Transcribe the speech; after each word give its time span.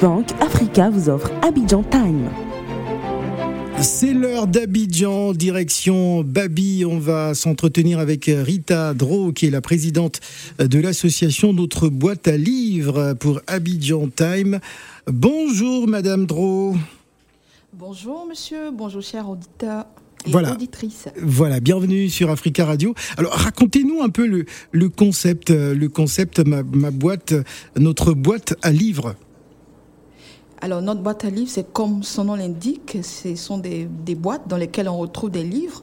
Bank 0.00 0.28
Africa 0.40 0.90
vous 0.90 1.08
offre 1.08 1.30
Abidjan 1.42 1.82
Time. 1.82 2.30
C'est 3.82 4.12
l'heure 4.12 4.46
d'Abidjan, 4.46 5.32
direction 5.32 6.22
Babi. 6.22 6.84
On 6.86 6.98
va 6.98 7.34
s'entretenir 7.34 7.98
avec 7.98 8.26
Rita 8.26 8.94
Dro, 8.94 9.32
qui 9.32 9.46
est 9.46 9.50
la 9.50 9.60
présidente 9.60 10.20
de 10.58 10.78
l'association 10.78 11.52
Notre 11.52 11.88
boîte 11.88 12.28
à 12.28 12.36
livres 12.36 13.14
pour 13.18 13.40
Abidjan 13.46 14.08
Time. 14.14 14.60
Bonjour 15.06 15.88
Madame 15.88 16.26
Dro. 16.26 16.76
Bonjour 17.72 18.26
monsieur, 18.28 18.70
bonjour 18.72 19.02
cher 19.02 19.28
auditeur. 19.28 19.86
Et 20.26 20.30
Voilà. 20.30 20.52
auditrice. 20.52 21.06
Voilà, 21.22 21.60
bienvenue 21.60 22.10
sur 22.10 22.28
Africa 22.30 22.66
Radio. 22.66 22.94
Alors 23.16 23.32
racontez-nous 23.32 24.02
un 24.02 24.10
peu 24.10 24.26
le, 24.26 24.44
le 24.72 24.88
concept, 24.90 25.50
euh, 25.50 25.74
le 25.74 25.88
concept 25.88 26.40
ma, 26.46 26.62
ma 26.62 26.90
boîte, 26.90 27.32
notre 27.78 28.12
boîte 28.12 28.54
à 28.60 28.70
livres. 28.70 29.14
Alors 30.62 30.82
notre 30.82 31.00
boîte 31.00 31.24
à 31.24 31.30
livres, 31.30 31.50
c'est 31.50 31.72
comme 31.72 32.02
son 32.02 32.24
nom 32.24 32.34
l'indique, 32.34 32.98
ce 33.02 33.34
sont 33.34 33.56
des, 33.56 33.86
boîtes 34.14 34.46
dans 34.46 34.58
lesquelles 34.58 34.90
on 34.90 34.98
retrouve 34.98 35.30
des 35.30 35.42
livres 35.42 35.82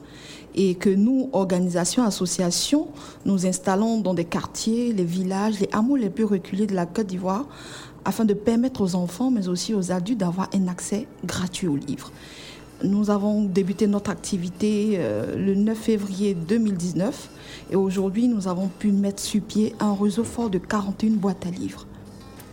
et 0.54 0.76
que 0.76 0.88
nous, 0.88 1.30
organisations, 1.32 2.04
associations, 2.04 2.88
nous 3.24 3.44
installons 3.46 4.00
dans 4.00 4.14
des 4.14 4.24
quartiers, 4.24 4.92
les 4.92 5.04
villages, 5.04 5.58
les 5.58 5.68
hameaux 5.72 5.96
les 5.96 6.10
plus 6.10 6.24
reculés 6.24 6.66
de 6.66 6.74
la 6.74 6.86
Côte 6.86 7.08
d'Ivoire 7.08 7.46
afin 8.04 8.24
de 8.24 8.34
permettre 8.34 8.80
aux 8.80 8.94
enfants, 8.94 9.32
mais 9.32 9.48
aussi 9.48 9.74
aux 9.74 9.90
adultes 9.90 10.20
d'avoir 10.20 10.48
un 10.54 10.68
accès 10.68 11.08
gratuit 11.24 11.66
aux 11.66 11.76
livres. 11.76 12.12
Nous 12.84 13.10
avons 13.10 13.42
débuté 13.42 13.88
notre 13.88 14.10
activité 14.10 14.94
euh, 14.98 15.36
le 15.36 15.56
9 15.56 15.76
février 15.76 16.34
2019 16.34 17.30
et 17.72 17.76
aujourd'hui 17.76 18.28
nous 18.28 18.46
avons 18.46 18.68
pu 18.68 18.92
mettre 18.92 19.20
sur 19.20 19.42
pied 19.42 19.74
un 19.80 19.92
réseau 19.92 20.22
fort 20.22 20.50
de 20.50 20.58
41 20.58 21.16
boîtes 21.16 21.44
à 21.46 21.50
livres. 21.50 21.88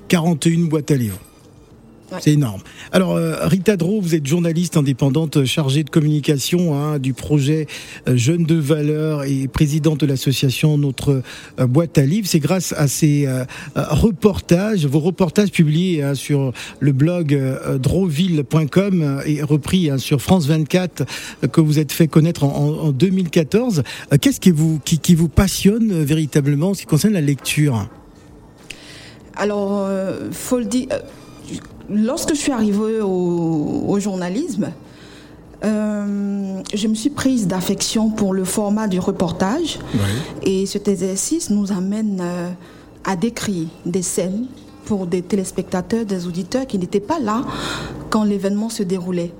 41 0.07 0.65
boîtes 0.65 0.89
à 0.89 0.95
livres. 0.95 1.19
Ouais. 2.11 2.19
C'est 2.21 2.33
énorme. 2.33 2.61
Alors, 2.91 3.15
euh, 3.15 3.47
Rita 3.47 3.77
Dro, 3.77 3.99
vous 3.99 4.13
êtes 4.13 4.27
journaliste 4.27 4.77
indépendante 4.77 5.43
chargée 5.45 5.83
de 5.83 5.89
communication 5.89 6.75
hein, 6.77 6.99
du 6.99 7.13
projet 7.13 7.65
euh, 8.07 8.15
Jeunes 8.15 8.43
de 8.43 8.53
Valeur 8.53 9.23
et 9.23 9.47
présidente 9.47 10.01
de 10.01 10.05
l'association 10.05 10.77
Notre 10.77 11.23
euh, 11.59 11.65
Boîte 11.65 11.97
à 11.97 12.05
Livres. 12.05 12.27
C'est 12.29 12.39
grâce 12.39 12.73
à 12.77 12.87
ces 12.87 13.25
euh, 13.25 13.43
euh, 13.75 13.83
reportages, 13.89 14.85
vos 14.85 14.99
reportages 14.99 15.49
publiés 15.51 16.03
hein, 16.03 16.13
sur 16.13 16.53
le 16.79 16.91
blog 16.91 17.33
euh, 17.33 17.79
droville.com 17.79 19.01
euh, 19.01 19.21
et 19.25 19.41
repris 19.41 19.89
hein, 19.89 19.97
sur 19.97 20.21
France 20.21 20.45
24 20.45 21.01
euh, 21.43 21.47
que 21.47 21.59
vous 21.59 21.79
êtes 21.79 21.91
fait 21.91 22.07
connaître 22.07 22.43
en, 22.43 22.49
en- 22.55 22.87
en 22.87 22.91
2014. 22.91 23.81
Euh, 24.13 24.17
Qu'est-ce 24.21 24.39
qui 24.39 24.51
vous, 24.51 24.79
qui, 24.85 24.99
qui 24.99 25.15
vous 25.15 25.27
passionne 25.27 25.91
euh, 25.91 26.03
véritablement 26.03 26.69
en 26.69 26.73
ce 26.75 26.81
qui 26.81 26.85
concerne 26.85 27.13
la 27.15 27.21
lecture? 27.21 27.89
Alors, 29.35 29.79
euh, 29.87 30.29
faut 30.31 30.59
le 30.59 30.65
dire, 30.65 30.87
euh, 30.91 30.99
lorsque 31.89 32.29
je 32.29 32.39
suis 32.39 32.51
arrivée 32.51 33.01
au, 33.01 33.85
au 33.87 33.99
journalisme, 33.99 34.71
euh, 35.63 36.61
je 36.73 36.87
me 36.87 36.95
suis 36.95 37.09
prise 37.09 37.47
d'affection 37.47 38.09
pour 38.09 38.33
le 38.33 38.43
format 38.43 38.87
du 38.87 38.99
reportage. 38.99 39.79
Et 40.43 40.65
cet 40.65 40.87
exercice 40.87 41.49
nous 41.49 41.71
amène 41.71 42.19
euh, 42.21 42.49
à 43.03 43.15
décrire 43.15 43.67
des 43.85 44.01
scènes 44.01 44.45
pour 44.85 45.07
des 45.07 45.21
téléspectateurs, 45.21 46.05
des 46.05 46.27
auditeurs 46.27 46.67
qui 46.67 46.77
n'étaient 46.77 46.99
pas 46.99 47.19
là 47.19 47.43
quand 48.09 48.23
l'événement 48.23 48.69
se 48.69 48.83
déroulait. 48.83 49.31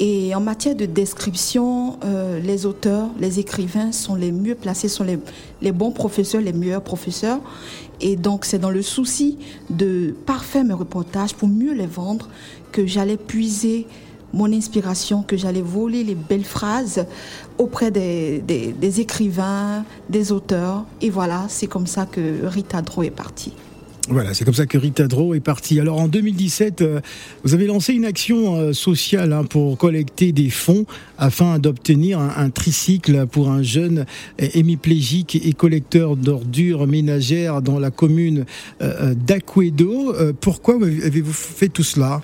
Et 0.00 0.34
en 0.34 0.40
matière 0.40 0.74
de 0.74 0.86
description, 0.86 1.98
euh, 2.04 2.40
les 2.40 2.66
auteurs, 2.66 3.10
les 3.20 3.38
écrivains 3.38 3.92
sont 3.92 4.16
les 4.16 4.32
mieux 4.32 4.56
placés, 4.56 4.88
sont 4.88 5.04
les, 5.04 5.72
bons 5.72 5.92
professeurs, 5.92 6.40
les 6.40 6.52
meilleurs 6.52 6.82
professeurs. 6.82 7.38
Et 8.00 8.16
donc 8.16 8.44
c'est 8.44 8.58
dans 8.58 8.70
le 8.70 8.82
souci 8.82 9.38
de 9.70 10.12
parfaire 10.26 10.64
mes 10.64 10.72
reportages 10.74 11.34
pour 11.34 11.48
mieux 11.48 11.72
les 11.74 11.86
vendre 11.86 12.28
que 12.72 12.86
j'allais 12.86 13.16
puiser 13.16 13.86
mon 14.32 14.52
inspiration, 14.52 15.22
que 15.22 15.36
j'allais 15.36 15.62
voler 15.62 16.02
les 16.02 16.16
belles 16.16 16.44
phrases 16.44 17.06
auprès 17.56 17.92
des, 17.92 18.40
des- 18.40 18.72
des 18.72 19.00
écrivains, 19.00 19.84
des 20.10 20.32
auteurs. 20.32 20.84
Et 21.02 21.08
voilà, 21.08 21.44
c'est 21.48 21.68
comme 21.68 21.86
ça 21.86 22.04
que 22.04 22.44
Rita 22.44 22.82
Dro 22.82 23.04
est 23.04 23.10
partie. 23.10 23.52
Voilà, 24.10 24.34
c'est 24.34 24.44
comme 24.44 24.54
ça 24.54 24.66
que 24.66 24.76
Rita 24.76 25.06
Dro 25.08 25.34
est 25.34 25.40
partie. 25.40 25.80
Alors 25.80 25.98
en 25.98 26.08
2017, 26.08 26.82
euh, 26.82 27.00
vous 27.42 27.54
avez 27.54 27.66
lancé 27.66 27.94
une 27.94 28.04
action 28.04 28.56
euh, 28.56 28.72
sociale 28.74 29.32
hein, 29.32 29.44
pour 29.44 29.78
collecter 29.78 30.32
des 30.32 30.50
fonds 30.50 30.84
afin 31.16 31.58
d'obtenir 31.58 32.18
un, 32.18 32.50
tricycle 32.50 33.26
pour 33.26 33.48
un 33.48 33.62
jeune 33.62 34.04
euh, 34.42 34.46
hémiplégique 34.52 35.40
et 35.42 35.54
collecteur 35.54 36.16
d'ordures 36.16 36.86
ménagères 36.86 37.62
dans 37.62 37.78
la 37.78 37.90
commune 37.90 38.44
d'Aquedo. 38.80 40.14
Pourquoi 40.40 40.74
avez-vous 40.74 41.32
fait 41.32 41.68
tout 41.68 41.82
cela? 41.82 42.20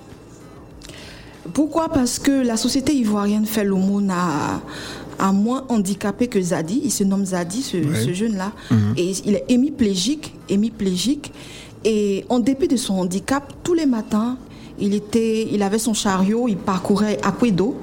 Pourquoi? 1.55 1.89
Parce 1.89 2.19
que 2.19 2.31
la 2.47 2.57
société 2.57 2.93
ivoirienne 2.95 3.47
fait 3.47 3.65
l'aumône 3.65 4.11
à, 4.11 4.61
à 5.19 5.33
moins 5.33 5.65
handicapé 5.69 6.29
que 6.29 6.41
Zadi. 6.41 6.83
Il 6.85 6.91
se 6.91 7.05
nomme 7.05 7.25
Zadi, 7.25 7.63
ce, 7.63 7.77
Ouais. 7.79 8.05
ce 8.05 8.13
jeune-là. 8.13 8.53
Et 8.97 9.13
il 9.25 9.35
est 9.35 9.45
hémiplégique, 9.49 10.35
hémiplégique. 10.49 11.33
Et 11.85 12.25
en 12.29 12.39
dépit 12.39 12.69
de 12.69 12.77
son 12.77 12.95
handicap, 12.95 13.53
tous 13.63 13.75
les 13.75 13.87
matins, 13.87 14.37
il, 14.79 14.95
était, 14.95 15.49
il 15.51 15.63
avait 15.63 15.79
son 15.79 15.95
chariot, 15.95 16.49
il 16.49 16.57
parcourait 16.57 17.19
Aquedo 17.23 17.77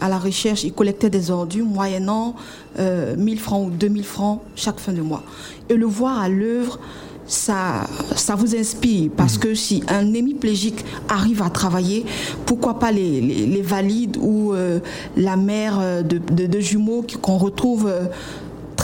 à 0.00 0.08
la 0.08 0.18
recherche, 0.18 0.64
il 0.64 0.72
collectait 0.72 1.10
des 1.10 1.30
ordures 1.30 1.66
moyennant 1.66 2.34
euh, 2.78 3.16
1000 3.16 3.38
francs 3.38 3.66
ou 3.66 3.70
2000 3.70 4.04
francs 4.04 4.40
chaque 4.56 4.80
fin 4.80 4.92
de 4.92 5.02
mois. 5.02 5.22
Et 5.68 5.74
le 5.74 5.86
voir 5.86 6.20
à 6.20 6.28
l'œuvre, 6.28 6.78
ça, 7.26 7.86
ça 8.16 8.34
vous 8.34 8.56
inspire 8.56 9.10
parce 9.16 9.38
que 9.38 9.54
si 9.54 9.82
un 9.88 10.12
hémiplégique 10.12 10.84
arrive 11.08 11.42
à 11.42 11.50
travailler, 11.50 12.04
pourquoi 12.46 12.78
pas 12.78 12.92
les, 12.92 13.62
valides 13.62 14.16
ou 14.20 14.52
euh, 14.52 14.80
la 15.16 15.36
mère 15.36 15.78
euh, 15.80 16.02
de, 16.02 16.60
jumeaux 16.60 17.04
qu'on 17.20 17.38
retrouve 17.38 17.86
euh, 17.86 18.04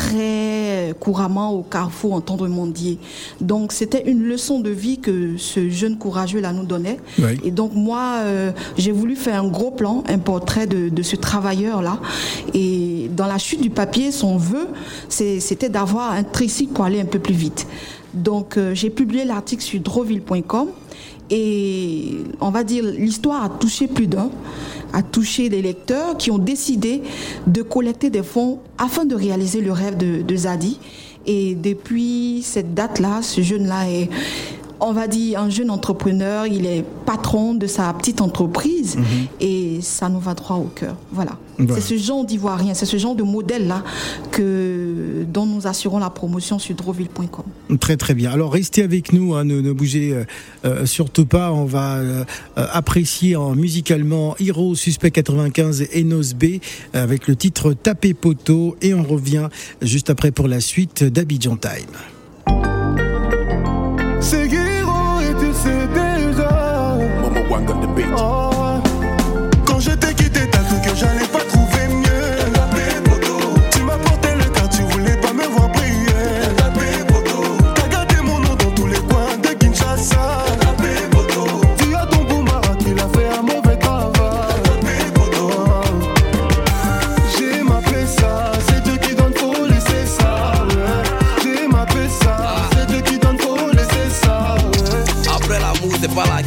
très 0.08 0.94
couramment 1.00 1.52
au 1.52 1.62
carrefour 1.62 2.14
en 2.14 2.20
tendre 2.20 2.48
mendier. 2.48 2.98
Donc 3.40 3.72
c'était 3.72 4.08
une 4.10 4.22
leçon 4.22 4.60
de 4.60 4.70
vie 4.70 4.98
que 4.98 5.36
ce 5.36 5.68
jeune 5.68 5.98
courageux 5.98 6.40
là 6.40 6.52
nous 6.52 6.64
donnait. 6.64 6.98
Oui. 7.18 7.38
Et 7.44 7.50
donc 7.50 7.74
moi, 7.74 8.20
euh, 8.22 8.52
j'ai 8.76 8.92
voulu 8.92 9.16
faire 9.16 9.42
un 9.42 9.48
gros 9.48 9.70
plan, 9.70 10.02
un 10.08 10.18
portrait 10.18 10.66
de, 10.66 10.88
de 10.88 11.02
ce 11.02 11.16
travailleur-là. 11.16 12.00
Et 12.54 13.10
dans 13.14 13.26
la 13.26 13.38
chute 13.38 13.60
du 13.60 13.70
papier, 13.70 14.10
son 14.12 14.36
vœu, 14.36 14.68
c'était 15.08 15.68
d'avoir 15.68 16.12
un 16.12 16.22
tricycle 16.22 16.72
pour 16.72 16.84
aller 16.84 17.00
un 17.00 17.06
peu 17.06 17.18
plus 17.18 17.34
vite. 17.34 17.66
Donc 18.14 18.56
euh, 18.56 18.74
j'ai 18.74 18.90
publié 18.90 19.24
l'article 19.24 19.62
sur 19.62 19.80
droville.com 19.80 20.68
et 21.30 22.16
on 22.40 22.50
va 22.50 22.64
dire 22.64 22.84
l'histoire 22.84 23.42
a 23.44 23.48
touché 23.48 23.86
plus 23.86 24.06
d'un, 24.06 24.30
a 24.92 25.02
touché 25.02 25.48
des 25.48 25.62
lecteurs 25.62 26.16
qui 26.16 26.30
ont 26.30 26.38
décidé 26.38 27.02
de 27.46 27.62
collecter 27.62 28.10
des 28.10 28.22
fonds 28.22 28.60
afin 28.78 29.04
de 29.04 29.14
réaliser 29.14 29.60
le 29.60 29.72
rêve 29.72 29.96
de, 29.96 30.22
de 30.22 30.36
Zadi. 30.36 30.78
Et 31.26 31.54
depuis 31.54 32.40
cette 32.42 32.72
date-là, 32.72 33.20
ce 33.20 33.42
jeune-là 33.42 33.90
est, 33.90 34.08
on 34.80 34.92
va 34.92 35.06
dire, 35.06 35.40
un 35.40 35.50
jeune 35.50 35.70
entrepreneur. 35.70 36.46
Il 36.46 36.64
est 36.64 36.84
patron 37.04 37.54
de 37.54 37.66
sa 37.66 37.92
petite 37.92 38.22
entreprise 38.22 38.96
et 39.40 39.80
ça 39.82 40.08
nous 40.08 40.20
va 40.20 40.32
droit 40.32 40.56
au 40.56 40.70
cœur. 40.74 40.96
Voilà. 41.12 41.32
Voilà. 41.58 41.82
C'est 41.82 41.98
ce 41.98 42.02
genre 42.02 42.24
d'ivoirien, 42.24 42.74
c'est 42.74 42.86
ce 42.86 42.96
genre 42.96 43.16
de 43.16 43.24
modèle-là 43.24 43.82
que, 44.30 45.24
dont 45.26 45.44
nous 45.44 45.66
assurons 45.66 45.98
la 45.98 46.10
promotion 46.10 46.58
sur 46.58 46.74
droville.com. 46.76 47.78
Très 47.78 47.96
très 47.96 48.14
bien. 48.14 48.30
Alors 48.30 48.52
restez 48.52 48.82
avec 48.82 49.12
nous, 49.12 49.34
hein, 49.34 49.44
ne, 49.44 49.60
ne 49.60 49.72
bougez 49.72 50.12
euh, 50.12 50.24
euh, 50.64 50.86
surtout 50.86 51.26
pas. 51.26 51.52
On 51.52 51.64
va 51.64 51.96
euh, 51.96 52.24
apprécier 52.56 53.34
en 53.34 53.56
musicalement 53.56 54.36
Hero 54.38 54.74
Suspect 54.76 55.10
95 55.10 55.82
et 55.82 56.00
Enos 56.00 56.34
B 56.34 56.60
avec 56.92 57.26
le 57.26 57.34
titre 57.34 57.72
Tapé 57.72 58.14
poteau 58.14 58.76
et 58.80 58.94
on 58.94 59.02
revient 59.02 59.48
juste 59.82 60.10
après 60.10 60.30
pour 60.30 60.46
la 60.46 60.60
suite 60.60 61.02
d'Abidjan 61.02 61.56
Time. 61.56 62.17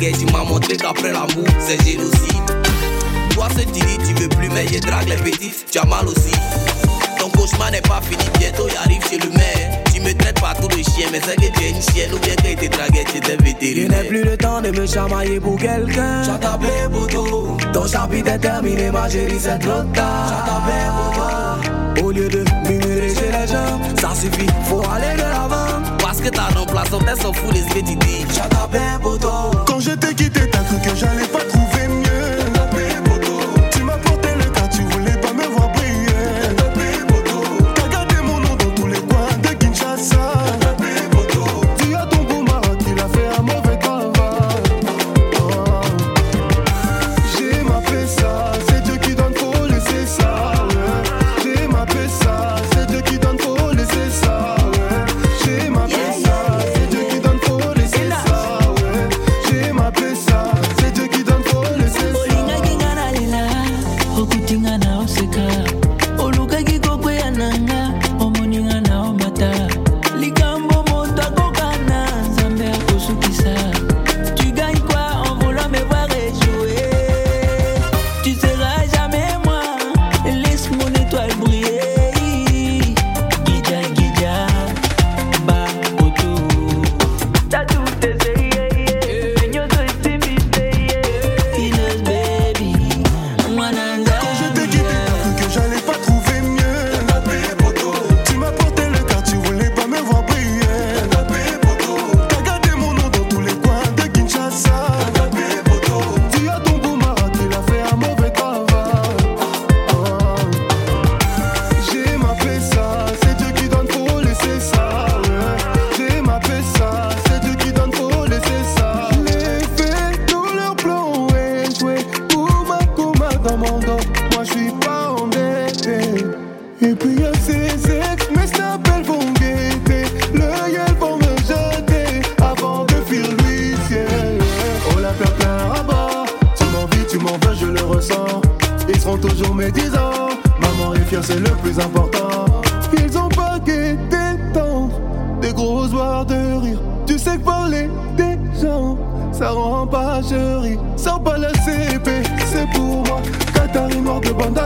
Tu 0.01 0.25
m'as 0.33 0.44
montré 0.44 0.77
qu'après 0.77 1.12
l'amour, 1.12 1.45
c'est 1.59 1.80
génocide. 1.86 2.42
Toi, 3.36 3.48
tu 3.56 3.65
dis, 3.65 3.98
tu 4.00 4.15
veux 4.15 4.30
plus, 4.30 4.50
mais 4.50 4.65
je 4.68 4.80
drague 4.80 5.07
les 5.07 5.15
petites. 5.15 5.68
Tu 5.71 5.77
as 5.77 5.86
mal 5.86 6.07
aussi. 6.07 6.31
Ton 7.19 7.30
cauchemar 7.30 7.69
n'est 7.69 7.81
pas 7.81 8.01
fini, 8.01 8.24
bientôt 8.39 8.68
il 8.68 8.77
arrive 8.77 9.07
chez 9.07 9.19
le 9.19 9.30
maire. 9.30 9.83
Tu 9.94 10.01
me 10.01 10.12
traites 10.13 10.42
pas 10.42 10.56
tout 10.56 10.69
le 10.75 10.81
chien, 10.81 11.07
mais 11.12 11.21
c'est 11.24 11.36
que 11.36 11.56
tu 11.56 11.65
es 11.65 11.69
une 11.69 11.81
chienne 11.83 12.12
ou 12.15 12.18
bien 12.18 12.33
que 12.33 12.62
tu 12.62 12.69
dragué, 12.69 13.03
tu 13.12 13.18
étais 13.18 13.38
Je 13.62 13.88
n'ai 13.88 14.07
plus 14.07 14.24
le 14.24 14.36
temps 14.38 14.59
de 14.59 14.71
me 14.71 14.88
chamailler 14.88 15.39
pour 15.39 15.56
quelqu'un. 15.59 16.24
J'ai 16.24 16.39
tapé 16.39 16.68
poteau. 16.92 17.57
Ton 17.71 17.86
chapitre 17.86 18.31
est 18.31 18.39
terminé, 18.39 18.89
ma 18.89 19.07
chérie, 19.07 19.39
c'est 19.39 19.59
trop 19.59 19.83
tard. 19.94 20.25
J'ai 20.30 20.51
tapé 20.51 21.94
poteau. 21.94 22.07
Au 22.07 22.12
lieu 22.12 22.27
de 22.27 22.44
murmurer 22.68 23.13
chez 23.13 23.31
les 23.31 23.48
gens, 23.48 23.80
ça 24.01 24.15
suffit, 24.19 24.48
faut 24.68 24.81
aller 24.89 25.15
de 25.15 25.21
l'avant. 25.21 25.50
Que 26.24 26.30
t'as 26.30 26.50
un 26.50 26.66
place, 26.66 26.90
on 26.94 27.00
s'en 27.20 27.34
fout 27.34 27.52
de 27.52 27.58
ce 27.58 27.74
que 27.74 27.80
tu 27.80 27.96
dis. 27.96 28.26
Quand 29.66 29.80
je 29.80 29.92
t'ai 29.92 30.14
quitté, 30.14 30.48
t'as 30.52 30.60
cru 30.60 30.76
que 30.78 30.96
j'allais 30.96 31.26
pas 31.26 31.40
trouver 31.40 31.71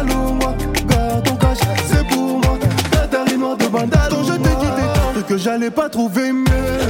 de 0.04 0.08
Bandalungwa, 0.08 0.56
garde 0.88 1.24
ton 1.24 1.36
cash, 1.36 1.58
c'est 1.88 2.08
pour 2.08 2.40
moi. 2.40 2.58
Katari 2.92 3.38
noir 3.38 3.58
de 3.58 3.68
Bandalungwa. 3.68 4.10
Quand 4.10 4.24
je 4.24 4.34
t'ai 4.34 4.50
quitté, 4.50 5.24
que 5.28 5.38
j'allais 5.38 5.72
pas 5.72 5.90
trouver 5.90 6.32
mieux. 6.32 6.85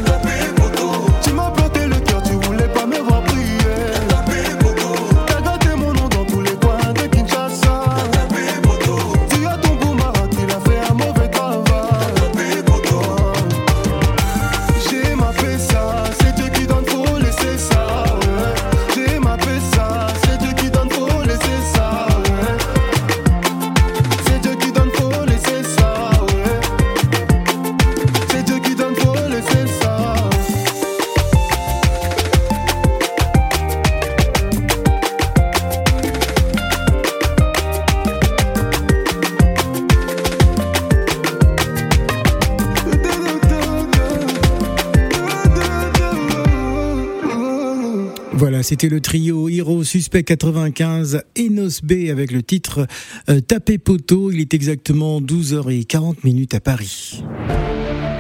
C'était 48.66 48.90
le 48.90 49.00
trio 49.00 49.48
Hero 49.48 49.84
Suspect 49.84 50.24
95 50.24 51.22
Enos 51.38 51.84
B 51.84 52.10
avec 52.10 52.32
le 52.32 52.42
titre 52.42 52.88
euh, 53.30 53.40
Tapé 53.40 53.78
poteau. 53.78 54.32
Il 54.32 54.42
est 54.42 54.56
exactement 54.56 55.22
12h40 55.22 56.16
minutes 56.24 56.56
à 56.56 56.60
Paris. 56.60 57.24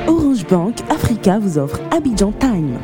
Orange 0.08 0.46
Bank 0.46 0.76
Africa 0.92 1.40
vous 1.40 1.58
offre 1.58 1.82
Abidjan 1.90 2.32
Time. 2.34 2.78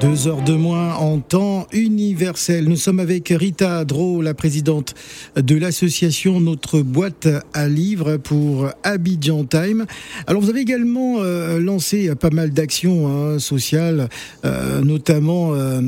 Deux 0.00 0.28
heures 0.28 0.40
de 0.42 0.54
moins 0.54 0.94
en 0.94 1.18
temps 1.18 1.66
universel. 1.72 2.64
Nous 2.64 2.76
sommes 2.76 3.00
avec 3.00 3.28
Rita 3.28 3.84
Dro, 3.84 4.22
la 4.22 4.32
présidente 4.32 4.94
de 5.36 5.56
l'association 5.56 6.40
Notre 6.40 6.80
Boîte 6.80 7.28
à 7.52 7.68
Livres 7.68 8.16
pour 8.16 8.70
Abidjan 8.82 9.44
Time. 9.44 9.84
Alors 10.26 10.40
vous 10.40 10.48
avez 10.48 10.60
également 10.60 11.16
euh, 11.18 11.60
lancé 11.60 12.14
pas 12.14 12.30
mal 12.30 12.50
d'actions 12.50 13.08
hein, 13.08 13.38
sociales, 13.38 14.08
euh, 14.46 14.80
notamment 14.80 15.52
euh, 15.52 15.80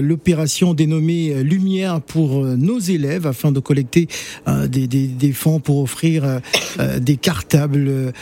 l'opération 0.00 0.74
dénommée 0.74 1.44
Lumière 1.44 2.00
pour 2.00 2.44
euh, 2.44 2.56
nos 2.56 2.80
élèves 2.80 3.28
afin 3.28 3.52
de 3.52 3.60
collecter 3.60 4.08
euh, 4.48 4.66
des, 4.66 4.88
des, 4.88 5.06
des 5.06 5.32
fonds 5.32 5.60
pour 5.60 5.78
offrir 5.80 6.40
euh, 6.80 6.98
des 6.98 7.16
cartables 7.16 8.12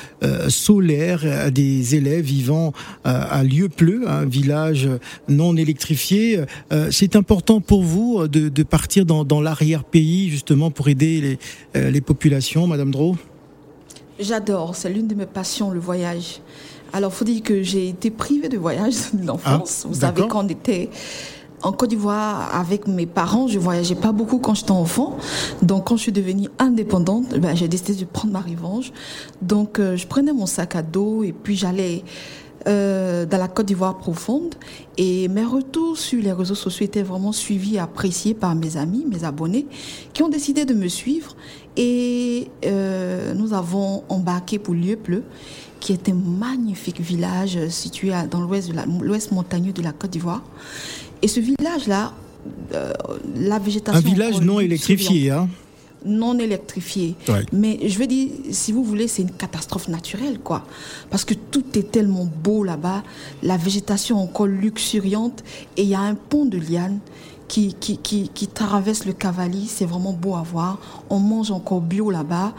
solaires 0.48 1.24
à 1.24 1.50
des 1.50 1.94
élèves 1.94 2.24
vivant 2.24 2.72
à 3.04 3.42
Lieupleu, 3.42 4.02
un 4.06 4.26
village 4.26 4.88
non 5.30 5.56
électrifié. 5.56 6.44
Euh, 6.72 6.90
c'est 6.90 7.16
important 7.16 7.60
pour 7.60 7.82
vous 7.82 8.28
de, 8.28 8.48
de 8.48 8.62
partir 8.62 9.06
dans, 9.06 9.24
dans 9.24 9.40
l'arrière-pays 9.40 10.28
justement 10.28 10.70
pour 10.70 10.88
aider 10.88 11.20
les, 11.20 11.38
euh, 11.76 11.90
les 11.90 12.00
populations, 12.00 12.66
Madame 12.66 12.90
Dro? 12.90 13.16
J'adore, 14.18 14.76
c'est 14.76 14.90
l'une 14.90 15.08
de 15.08 15.14
mes 15.14 15.26
passions, 15.26 15.70
le 15.70 15.80
voyage. 15.80 16.40
Alors, 16.92 17.12
faut 17.12 17.24
dire 17.24 17.42
que 17.42 17.62
j'ai 17.62 17.88
été 17.88 18.10
privée 18.10 18.48
de 18.48 18.58
voyage 18.58 18.94
de 19.14 19.26
l'enfance. 19.26 19.82
Ah, 19.84 19.88
Vous 19.88 20.00
savez, 20.00 20.22
quand 20.28 20.44
on 20.44 20.48
était 20.48 20.90
en 21.62 21.72
Côte 21.72 21.90
d'Ivoire 21.90 22.54
avec 22.54 22.86
mes 22.86 23.06
parents, 23.06 23.46
je 23.46 23.58
voyageais 23.58 23.94
pas 23.94 24.12
beaucoup 24.12 24.38
quand 24.38 24.54
j'étais 24.54 24.70
enfant. 24.70 25.16
Donc, 25.62 25.88
quand 25.88 25.96
je 25.96 26.02
suis 26.02 26.12
devenue 26.12 26.48
indépendante, 26.58 27.38
ben, 27.38 27.54
j'ai 27.54 27.68
décidé 27.68 27.94
de 27.94 28.04
prendre 28.04 28.32
ma 28.32 28.40
revanche. 28.40 28.92
Donc, 29.42 29.78
euh, 29.78 29.96
je 29.96 30.06
prenais 30.06 30.32
mon 30.32 30.46
sac 30.46 30.76
à 30.76 30.82
dos 30.82 31.22
et 31.22 31.32
puis 31.32 31.56
j'allais 31.56 32.02
euh, 32.66 33.26
dans 33.26 33.38
la 33.38 33.48
Côte 33.48 33.66
d'Ivoire 33.66 33.98
profonde. 33.98 34.54
Et 34.98 35.28
mes 35.28 35.44
retours 35.44 35.96
sur 35.98 36.20
les 36.22 36.32
réseaux 36.32 36.54
sociaux 36.54 36.84
étaient 36.84 37.02
vraiment 37.02 37.32
suivis 37.32 37.76
et 37.76 37.78
appréciés 37.78 38.34
par 38.34 38.54
mes 38.54 38.76
amis, 38.76 39.06
mes 39.10 39.24
abonnés, 39.24 39.66
qui 40.12 40.22
ont 40.22 40.28
décidé 40.28 40.64
de 40.64 40.74
me 40.74 40.88
suivre. 40.88 41.36
Et 41.76 42.48
euh, 42.66 43.32
nous 43.34 43.52
avons 43.54 44.02
embarqué 44.08 44.58
pour 44.58 44.74
Lieupleu, 44.74 45.22
qui 45.78 45.92
est 45.92 46.08
un 46.08 46.14
magnifique 46.14 47.00
village 47.00 47.58
situé 47.68 48.12
à- 48.12 48.26
dans 48.26 48.40
l'ouest 48.40 49.32
montagneux 49.32 49.72
de 49.72 49.82
la 49.82 49.92
Côte 49.92 50.10
d'Ivoire. 50.10 50.42
Et 51.22 51.28
ce 51.28 51.40
village-là, 51.40 52.12
euh, 52.74 52.92
la 53.36 53.58
végétation. 53.58 53.98
Un 53.98 54.02
village 54.12 54.40
non 54.40 54.60
électrifié, 54.60 55.30
hein 55.30 55.48
non 56.04 56.38
électrifiés. 56.38 57.14
Ouais. 57.28 57.44
Mais 57.52 57.88
je 57.88 57.98
veux 57.98 58.06
dire, 58.06 58.28
si 58.50 58.72
vous 58.72 58.84
voulez, 58.84 59.08
c'est 59.08 59.22
une 59.22 59.32
catastrophe 59.32 59.88
naturelle, 59.88 60.38
quoi. 60.38 60.64
Parce 61.10 61.24
que 61.24 61.34
tout 61.34 61.64
est 61.74 61.90
tellement 61.90 62.26
beau 62.42 62.64
là-bas, 62.64 63.02
la 63.42 63.56
végétation 63.56 64.18
encore 64.18 64.46
luxuriante, 64.46 65.42
et 65.76 65.82
il 65.82 65.88
y 65.88 65.94
a 65.94 66.00
un 66.00 66.14
pont 66.14 66.44
de 66.44 66.58
lianes 66.58 67.00
qui, 67.50 67.74
qui, 67.74 67.96
qui, 67.96 68.30
qui 68.32 68.46
traverse 68.46 69.04
le 69.06 69.12
Cavali, 69.12 69.66
c'est 69.66 69.84
vraiment 69.84 70.12
beau 70.12 70.36
à 70.36 70.42
voir. 70.42 70.78
On 71.10 71.18
mange 71.18 71.50
encore 71.50 71.80
bio 71.80 72.08
là-bas. 72.08 72.52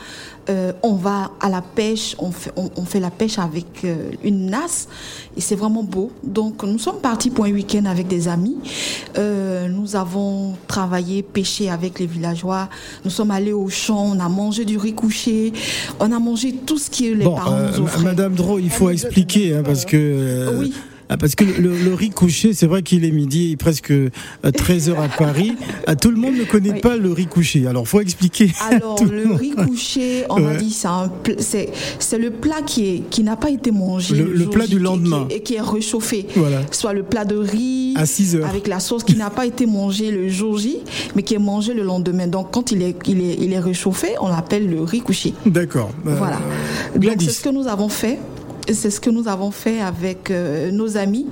Euh, 0.50 0.74
on 0.83 0.95
va 0.95 1.31
à 1.39 1.48
la 1.48 1.62
pêche, 1.62 2.13
on 2.19 2.31
fait, 2.31 2.51
on, 2.57 2.69
on 2.75 2.83
fait 2.83 3.00
la 3.00 3.10
pêche 3.10 3.39
avec 3.39 3.86
euh, 3.86 4.12
une 4.21 4.48
nasse, 4.48 4.89
et 5.38 5.39
c'est 5.39 5.55
vraiment 5.55 5.83
beau. 5.83 6.12
Donc 6.24 6.63
nous 6.63 6.77
sommes 6.77 7.00
partis 7.00 7.29
pour 7.29 7.45
un 7.45 7.53
week-end 7.53 7.86
avec 7.86 8.10
des 8.10 8.27
amis. 8.27 8.57
Euh, 9.17 9.69
nous 9.69 9.95
avons 9.95 10.55
travaillé, 10.67 11.24
pêché 11.24 11.69
avec 11.69 11.98
les 11.98 12.07
villageois. 12.07 12.67
Nous 13.05 13.12
sommes 13.12 13.31
allés 13.31 13.53
au 13.53 13.69
champ, 13.69 14.03
on 14.13 14.19
a 14.19 14.27
mangé 14.27 14.65
du 14.65 14.77
riz 14.77 14.93
couché, 14.93 15.53
on 16.01 16.12
a 16.12 16.19
mangé 16.19 16.53
tout 16.65 16.77
ce 16.77 16.89
qui 16.89 17.07
est 17.07 17.15
les 17.15 17.24
Bon, 17.24 17.36
parents 17.36 17.55
euh, 17.55 17.71
nous 17.71 17.83
offraient. 17.86 18.03
Madame 18.03 18.33
Dro, 18.33 18.60
il 18.60 18.69
faut 18.69 18.89
expliquer 18.89 19.55
hein, 19.55 19.63
parce 19.63 19.86
que 19.86 19.95
euh, 19.95 20.60
Oui. 20.60 20.74
Ah, 21.13 21.17
parce 21.17 21.35
que 21.35 21.43
le, 21.43 21.75
le 21.77 21.93
riz 21.93 22.09
couché, 22.09 22.53
c'est 22.53 22.67
vrai 22.67 22.81
qu'il 22.81 23.03
est 23.05 23.11
midi, 23.11 23.55
presque 23.57 23.93
13 24.55 24.89
heures 24.89 25.01
à 25.01 25.09
Paris. 25.09 25.53
Ah, 25.85 25.95
tout 25.95 26.09
le 26.09 26.15
monde 26.17 26.35
ne 26.35 26.43
connaît 26.45 26.71
Oui. 26.71 26.79
pas 26.79 26.95
le 26.95 27.11
riz 27.11 27.27
couché. 27.27 27.67
Alors, 27.67 27.85
faut 27.87 27.99
expliquer. 27.99 28.51
Alors, 28.71 28.95
le 29.03 29.33
riz 29.35 29.51
couché, 29.51 30.23
on 30.29 30.37
a 30.37 30.51
Ouais. 30.51 30.57
dit, 30.57 30.71
c'est 31.99 32.17
le 32.17 32.29
plat 32.31 32.61
qui 32.65 32.87
est 32.87 33.03
qui 33.09 33.23
n'a 33.23 33.35
pas 33.35 33.49
été 33.49 33.71
mangé. 33.71 34.15
Le- 34.15 34.31
le 34.33 34.45
plat 34.45 34.65
du 34.67 34.79
lendemain. 34.79 35.25
Qui, 35.29 35.35
est- 35.35 35.39
qui 35.41 35.55
est 35.55 35.61
réchauffé. 35.61 36.27
Voilà. 36.35 36.61
Soit 36.71 36.93
le 36.93 37.03
plat 37.03 37.25
de 37.25 37.35
riz. 37.35 37.93
À 37.97 38.05
6 38.05 38.35
heures. 38.37 38.47
Avec 38.47 38.67
la 38.67 38.79
sauce 38.79 39.03
qui 39.03 39.15
n'a 39.17 39.29
pas 39.29 39.45
été 39.45 39.65
mangée 39.65 40.11
le 40.11 40.29
jour 40.29 40.57
J, 40.57 40.77
mais 41.15 41.23
qui 41.23 41.33
est 41.35 41.39
mangé 41.39 41.73
le 41.73 41.83
lendemain. 41.83 42.27
Donc, 42.27 42.51
quand 42.51 42.71
il 42.71 42.81
est, 42.83 42.95
il 43.07 43.21
est, 43.21 43.35
il 43.39 43.51
est 43.51 43.59
réchauffé, 43.59 44.09
on 44.21 44.29
l'appelle 44.29 44.69
le 44.69 44.81
riz 44.81 45.01
couché. 45.01 45.33
D'accord. 45.45 45.91
Euh, 46.07 46.15
Voilà. 46.17 46.39
Donc 46.95 47.15
c'est 47.21 47.29
ce 47.31 47.41
que 47.41 47.49
nous 47.49 47.67
avons 47.67 47.89
fait. 47.89 48.17
C'est 48.67 48.89
ce 48.89 48.99
que 48.99 49.09
nous 49.09 49.27
avons 49.27 49.51
fait 49.51 49.81
avec 49.81 50.31
euh, 50.31 50.71
nos 50.71 50.97
amis. 50.97 51.27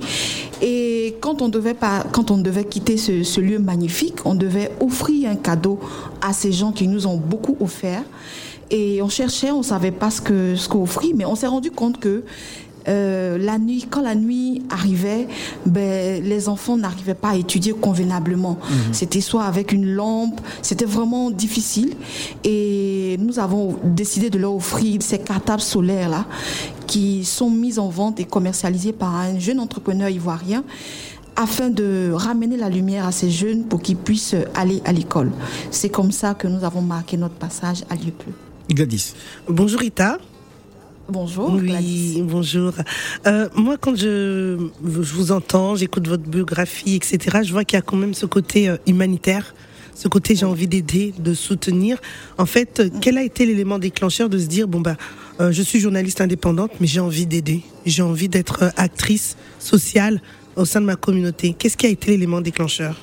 Et 0.62 1.16
quand 1.20 1.42
on 1.42 1.48
devait 1.48 1.74
pas, 1.74 2.04
quand 2.12 2.30
on 2.30 2.38
devait 2.38 2.64
quitter 2.64 2.96
ce, 2.96 3.22
ce 3.22 3.40
lieu 3.40 3.58
magnifique, 3.58 4.26
on 4.26 4.34
devait 4.34 4.70
offrir 4.80 5.30
un 5.30 5.36
cadeau 5.36 5.78
à 6.20 6.32
ces 6.32 6.52
gens 6.52 6.72
qui 6.72 6.88
nous 6.88 7.06
ont 7.06 7.16
beaucoup 7.16 7.56
offert. 7.60 8.02
Et 8.70 9.02
on 9.02 9.08
cherchait, 9.08 9.50
on 9.50 9.62
savait 9.62 9.90
pas 9.90 10.10
ce 10.10 10.20
que 10.20 10.54
ce 10.54 10.68
qu'offrir, 10.68 11.14
mais 11.16 11.24
on 11.24 11.34
s'est 11.34 11.48
rendu 11.48 11.70
compte 11.70 11.98
que 11.98 12.22
euh, 12.88 13.38
la 13.38 13.58
nuit, 13.58 13.86
quand 13.88 14.00
la 14.00 14.14
nuit 14.14 14.62
arrivait, 14.70 15.28
ben, 15.66 16.22
les 16.22 16.48
enfants 16.48 16.76
n'arrivaient 16.76 17.14
pas 17.14 17.30
à 17.30 17.36
étudier 17.36 17.72
convenablement. 17.72 18.58
C'était 18.92 19.20
soit 19.20 19.44
avec 19.44 19.72
une 19.72 19.86
lampe, 19.86 20.40
c'était 20.62 20.86
vraiment 20.86 21.30
difficile. 21.30 21.94
Et 22.44 23.16
nous 23.20 23.38
avons 23.38 23.76
décidé 23.84 24.30
de 24.30 24.38
leur 24.38 24.54
offrir 24.54 25.02
ces 25.02 25.18
cartables 25.18 25.60
solaires 25.60 26.08
là, 26.08 26.26
qui 26.90 27.24
sont 27.24 27.50
mis 27.50 27.78
en 27.78 27.88
vente 27.88 28.18
et 28.18 28.24
commercialisés 28.24 28.92
par 28.92 29.14
un 29.14 29.38
jeune 29.38 29.60
entrepreneur 29.60 30.08
ivoirien 30.08 30.64
afin 31.36 31.70
de 31.70 32.10
ramener 32.12 32.56
la 32.56 32.68
lumière 32.68 33.06
à 33.06 33.12
ces 33.12 33.30
jeunes 33.30 33.62
pour 33.64 33.80
qu'ils 33.80 33.96
puissent 33.96 34.34
aller 34.56 34.82
à 34.84 34.92
l'école. 34.92 35.30
C'est 35.70 35.88
comme 35.88 36.10
ça 36.10 36.34
que 36.34 36.48
nous 36.48 36.64
avons 36.64 36.82
marqué 36.82 37.16
notre 37.16 37.36
passage 37.36 37.84
à 37.90 37.94
Lieuplu. 37.94 38.32
Gladys. 38.68 39.14
Bonjour 39.48 39.78
Rita. 39.78 40.18
Bonjour. 41.08 41.52
Oui, 41.52 41.68
Gladys. 41.68 42.22
bonjour. 42.22 42.72
Euh, 43.26 43.48
moi, 43.54 43.76
quand 43.80 43.94
je, 43.94 44.58
je 44.84 45.14
vous 45.14 45.30
entends, 45.30 45.76
j'écoute 45.76 46.08
votre 46.08 46.24
biographie, 46.24 46.96
etc., 46.96 47.38
je 47.44 47.52
vois 47.52 47.64
qu'il 47.64 47.76
y 47.76 47.78
a 47.78 47.82
quand 47.82 47.96
même 47.96 48.14
ce 48.14 48.26
côté 48.26 48.68
euh, 48.68 48.76
humanitaire, 48.88 49.54
ce 50.00 50.08
côté 50.08 50.34
j'ai 50.34 50.46
envie 50.46 50.66
d'aider, 50.66 51.12
de 51.18 51.34
soutenir. 51.34 51.98
En 52.38 52.46
fait, 52.46 52.80
euh, 52.80 52.88
quel 53.02 53.18
a 53.18 53.22
été 53.22 53.44
l'élément 53.44 53.78
déclencheur 53.78 54.30
de 54.30 54.38
se 54.38 54.46
dire, 54.46 54.66
bon, 54.66 54.80
bah, 54.80 54.96
euh, 55.40 55.52
je 55.52 55.60
suis 55.60 55.78
journaliste 55.78 56.22
indépendante, 56.22 56.70
mais 56.80 56.86
j'ai 56.86 57.00
envie 57.00 57.26
d'aider, 57.26 57.60
j'ai 57.84 58.00
envie 58.00 58.30
d'être 58.30 58.62
euh, 58.62 58.70
actrice 58.78 59.36
sociale 59.58 60.22
au 60.56 60.64
sein 60.64 60.80
de 60.80 60.86
ma 60.86 60.96
communauté. 60.96 61.54
Qu'est-ce 61.58 61.76
qui 61.76 61.84
a 61.84 61.90
été 61.90 62.12
l'élément 62.12 62.40
déclencheur? 62.40 62.96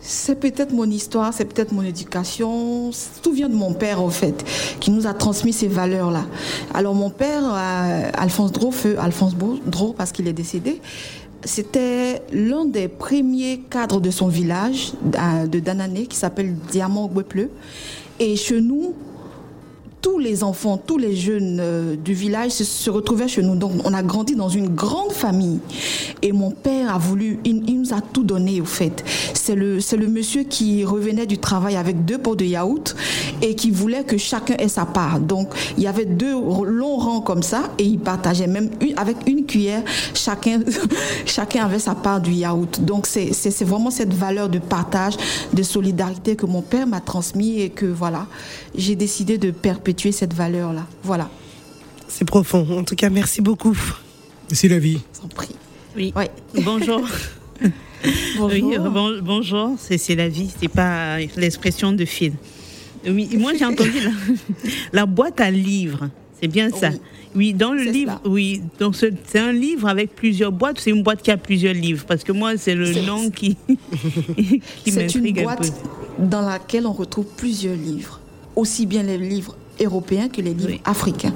C'est 0.00 0.38
peut-être 0.38 0.72
mon 0.72 0.88
histoire, 0.88 1.34
c'est 1.34 1.46
peut-être 1.46 1.72
mon 1.72 1.82
éducation. 1.82 2.92
Tout 3.22 3.32
vient 3.32 3.48
de 3.48 3.56
mon 3.56 3.74
père, 3.74 4.00
en 4.00 4.08
fait, 4.08 4.44
qui 4.78 4.92
nous 4.92 5.08
a 5.08 5.14
transmis 5.14 5.52
ces 5.52 5.66
valeurs-là. 5.66 6.26
Alors, 6.72 6.94
mon 6.94 7.10
père, 7.10 7.42
Alphonse 8.14 8.52
Dro, 8.52 8.70
feu 8.70 8.96
Alphonse 8.98 9.34
Dro, 9.66 9.92
parce 9.92 10.12
qu'il 10.12 10.26
est 10.26 10.32
décédé, 10.32 10.80
c'était 11.44 12.22
l'un 12.32 12.64
des 12.64 12.88
premiers 12.88 13.60
cadres 13.70 14.00
de 14.00 14.10
son 14.10 14.28
village, 14.28 14.92
euh, 15.16 15.46
de 15.46 15.58
Danané, 15.58 16.06
qui 16.06 16.16
s'appelle 16.16 16.54
Diamant 16.70 17.06
Gwepleu. 17.06 17.50
Et 18.18 18.36
chez 18.36 18.60
nous, 18.60 18.94
tous 20.02 20.18
les 20.18 20.42
enfants, 20.44 20.78
tous 20.78 20.98
les 20.98 21.14
jeunes 21.14 21.58
euh, 21.60 21.96
du 21.96 22.14
village 22.14 22.52
se, 22.52 22.90
retrouvaient 22.90 23.28
chez 23.28 23.42
nous. 23.42 23.56
Donc, 23.56 23.72
on 23.84 23.92
a 23.92 24.02
grandi 24.02 24.34
dans 24.34 24.48
une 24.48 24.68
grande 24.68 25.12
famille. 25.12 25.60
Et 26.22 26.32
mon 26.32 26.50
père 26.50 26.94
a 26.94 26.98
voulu, 26.98 27.38
il, 27.44 27.78
nous 27.78 27.92
a 27.92 28.00
tout 28.00 28.22
donné, 28.22 28.60
au 28.60 28.64
fait. 28.64 29.04
C'est 29.34 29.54
le, 29.54 29.78
le 29.96 30.08
monsieur 30.08 30.42
qui 30.42 30.84
revenait 30.84 31.26
du 31.26 31.38
travail 31.38 31.76
avec 31.76 32.04
deux 32.04 32.18
pots 32.18 32.36
de 32.36 32.44
yaourt 32.44 32.96
et 33.42 33.54
qui 33.54 33.70
voulait 33.70 34.04
que 34.04 34.16
chacun 34.16 34.54
ait 34.58 34.68
sa 34.68 34.86
part. 34.86 35.20
Donc, 35.20 35.52
il 35.76 35.84
y 35.84 35.86
avait 35.86 36.04
deux 36.04 36.32
longs 36.32 36.96
rangs 36.96 37.20
comme 37.20 37.42
ça 37.42 37.64
et 37.78 37.84
il 37.84 37.98
partageait 37.98 38.46
même 38.46 38.70
avec 38.96 39.16
une 39.26 39.44
cuillère, 39.44 39.82
chacun, 40.14 40.60
chacun 41.26 41.64
avait 41.64 41.78
sa 41.78 41.94
part 41.94 42.20
du 42.20 42.32
yaourt. 42.32 42.80
Donc, 42.80 43.06
c'est, 43.06 43.30
vraiment 43.64 43.90
cette 43.90 44.14
valeur 44.14 44.48
de 44.48 44.58
partage, 44.58 45.14
de 45.52 45.62
solidarité 45.62 46.36
que 46.36 46.46
mon 46.46 46.62
père 46.62 46.86
m'a 46.86 47.00
transmis 47.00 47.60
et 47.60 47.70
que, 47.70 47.86
voilà, 47.86 48.26
j'ai 48.74 48.96
décidé 48.96 49.36
de 49.36 49.50
perpétuer 49.50 49.89
cette 50.12 50.34
valeur-là. 50.34 50.86
Voilà, 51.02 51.28
C'est 52.08 52.24
profond. 52.24 52.66
En 52.78 52.84
tout 52.84 52.94
cas, 52.96 53.10
merci 53.10 53.40
beaucoup. 53.40 53.76
C'est 54.52 54.68
la 54.68 54.78
vie. 54.78 55.00
sans 55.12 55.28
prix. 55.28 55.54
Oui. 55.96 56.12
Ouais. 56.16 56.30
Bonjour. 56.64 57.02
Bonjour. 58.38 58.68
Oui, 58.70 58.76
euh, 58.78 58.88
bon- 58.88 59.20
bonjour. 59.22 59.74
C'est 59.78 59.98
c'est 59.98 60.14
la 60.14 60.28
vie. 60.28 60.48
C'est 60.58 60.68
pas 60.68 61.18
l'expression 61.36 61.92
de 61.92 62.04
film. 62.06 62.34
Oui, 63.06 63.28
moi 63.38 63.52
j'ai 63.58 63.64
entendu 63.66 64.00
la, 64.02 64.10
la 64.92 65.06
boîte 65.06 65.40
à 65.40 65.50
livres. 65.50 66.08
C'est 66.40 66.48
bien 66.48 66.70
ça. 66.70 66.88
Oui. 66.90 67.00
Oui, 67.36 67.52
dans 67.54 67.72
le 67.74 67.82
livre, 67.84 68.18
cela. 68.24 68.32
oui. 68.32 68.62
Donc 68.78 68.96
ce- 68.96 69.12
c'est 69.26 69.38
un 69.38 69.52
livre 69.52 69.86
avec 69.88 70.14
plusieurs 70.16 70.50
boîtes. 70.50 70.80
C'est 70.80 70.90
une 70.90 71.02
boîte 71.02 71.20
qui 71.22 71.30
a 71.30 71.36
plusieurs 71.36 71.74
livres 71.74 72.04
parce 72.08 72.24
que 72.24 72.32
moi 72.32 72.56
c'est 72.56 72.74
le 72.74 72.90
nom 73.02 73.30
qui 73.30 73.56
qui 74.36 74.62
C'est 74.86 75.14
une 75.14 75.22
m'intrigue 75.24 75.38
un 75.40 75.54
peu. 75.56 75.56
boîte 75.68 75.72
dans 76.18 76.40
laquelle 76.42 76.86
on 76.86 76.92
retrouve 76.94 77.26
plusieurs 77.36 77.76
livres, 77.76 78.18
aussi 78.56 78.86
bien 78.86 79.02
les 79.02 79.18
livres 79.18 79.56
européens 79.80 80.28
que 80.28 80.40
les 80.40 80.54
livres 80.54 80.70
Oui. 80.72 80.80
africains. 80.84 81.32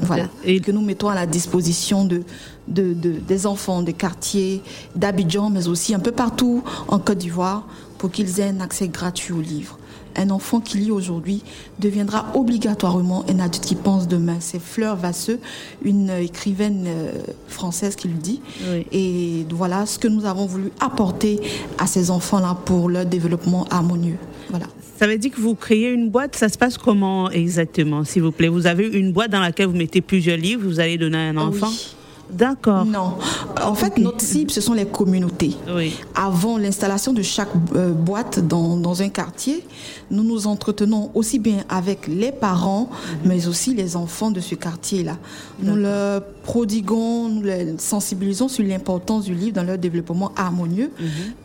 Voilà, 0.00 0.28
Et- 0.44 0.60
que 0.60 0.70
nous 0.70 0.80
mettons 0.80 1.08
à 1.08 1.14
la 1.16 1.26
disposition 1.26 2.04
de, 2.04 2.22
de, 2.68 2.92
de- 2.92 3.18
des 3.18 3.46
enfants 3.46 3.82
des 3.82 3.94
quartiers 3.94 4.62
d'Abidjan, 4.94 5.50
mais 5.50 5.66
aussi 5.66 5.92
un 5.94 5.98
peu 5.98 6.12
partout 6.12 6.62
en 6.86 7.00
Côte 7.00 7.18
d'Ivoire, 7.18 7.66
pour 7.98 8.10
qu'ils 8.12 8.38
aient 8.38 8.48
un 8.50 8.60
accès 8.60 8.86
gratuit 8.88 9.32
aux 9.32 9.40
livres. 9.40 9.76
Un 10.16 10.30
enfant 10.30 10.60
qui 10.60 10.78
lit 10.78 10.90
aujourd'hui 10.90 11.42
deviendra 11.78 12.26
obligatoirement 12.34 13.24
un 13.28 13.38
adulte 13.38 13.64
qui 13.64 13.74
pense 13.74 14.08
demain. 14.08 14.36
C'est 14.40 14.60
Fleur 14.60 14.96
Vasseux, 14.96 15.40
une 15.82 16.10
euh, 16.10 16.22
écrivaine 16.22 16.84
euh, 16.86 17.12
française 17.48 17.96
qui 17.96 18.08
le 18.08 18.14
dit. 18.14 18.40
Oui. 18.70 18.86
Et 18.92 19.46
voilà 19.50 19.86
ce 19.86 19.98
que 19.98 20.08
nous 20.08 20.24
avons 20.24 20.46
voulu 20.46 20.70
apporter 20.80 21.40
à 21.78 21.86
ces 21.86 22.10
enfants-là 22.10 22.56
pour 22.64 22.88
leur 22.88 23.06
développement 23.06 23.64
harmonieux. 23.70 24.18
Voilà. 24.50 24.66
Ça 24.98 25.06
veut 25.06 25.18
dire 25.18 25.30
que 25.30 25.40
vous 25.40 25.54
créez 25.54 25.90
une 25.90 26.10
boîte. 26.10 26.34
Ça 26.34 26.48
se 26.48 26.58
passe 26.58 26.76
comment 26.76 27.30
exactement, 27.30 28.04
s'il 28.04 28.22
vous 28.22 28.32
plaît? 28.32 28.48
Vous 28.48 28.66
avez 28.66 28.86
une 28.86 29.12
boîte 29.12 29.30
dans 29.30 29.40
laquelle 29.40 29.68
vous 29.68 29.76
mettez 29.76 30.00
plusieurs 30.00 30.36
livres. 30.36 30.62
Vous 30.66 30.80
allez 30.80 30.98
donner 30.98 31.18
à 31.18 31.28
un 31.28 31.36
enfant. 31.36 31.68
Oui. 31.68 31.94
D'accord. 32.30 32.84
Non. 32.84 33.14
En 33.62 33.74
fait, 33.74 33.98
notre 33.98 34.20
cible, 34.20 34.50
ce 34.50 34.60
sont 34.60 34.74
les 34.74 34.86
communautés. 34.86 35.56
Oui. 35.74 35.94
Avant 36.14 36.58
l'installation 36.58 37.12
de 37.12 37.22
chaque 37.22 37.48
euh, 37.74 37.92
boîte 37.92 38.46
dans, 38.46 38.76
dans 38.76 39.02
un 39.02 39.08
quartier, 39.08 39.64
nous 40.10 40.22
nous 40.22 40.46
entretenons 40.46 41.10
aussi 41.14 41.38
bien 41.38 41.64
avec 41.68 42.06
les 42.06 42.32
parents, 42.32 42.90
mais 43.24 43.46
aussi 43.46 43.74
les 43.74 43.96
enfants 43.96 44.30
de 44.30 44.40
ce 44.40 44.54
quartier-là. 44.54 45.16
Nous 45.62 45.76
leur 45.76 46.22
prodiguons, 46.42 47.28
nous 47.28 47.42
les 47.42 47.74
sensibilisons 47.78 48.48
sur 48.48 48.64
l'importance 48.64 49.24
du 49.24 49.34
livre 49.34 49.54
dans 49.54 49.64
leur 49.64 49.78
développement 49.78 50.32
harmonieux. 50.36 50.90